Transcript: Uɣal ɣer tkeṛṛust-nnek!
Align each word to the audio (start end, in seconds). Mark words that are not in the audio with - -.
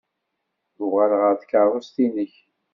Uɣal 0.83 1.11
ɣer 1.21 1.33
tkeṛṛust-nnek! 1.35 2.33